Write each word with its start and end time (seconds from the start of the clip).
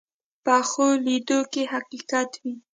پخو 0.45 0.87
لیدو 1.05 1.39
کې 1.51 1.63
حقیقت 1.73 2.29
وي 2.41 2.53